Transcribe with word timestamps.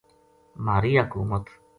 مھاری 0.65 0.91
حکومت 0.99 1.45